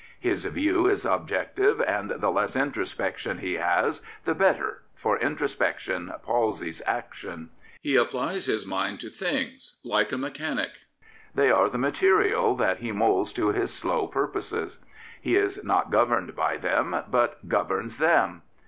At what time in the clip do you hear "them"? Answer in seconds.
16.57-17.03, 17.99-18.41